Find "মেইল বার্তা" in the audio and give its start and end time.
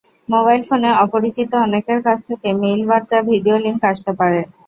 2.61-3.17